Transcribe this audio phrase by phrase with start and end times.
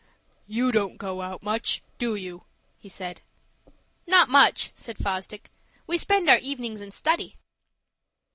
[0.47, 2.45] "You don't go out much, do you?"
[2.79, 3.21] he said
[4.07, 5.51] "Not much," said Fosdick.
[5.85, 7.37] "We spend our evenings in study."